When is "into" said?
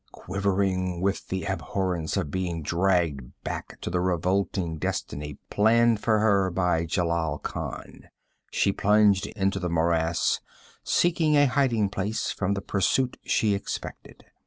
9.27-9.59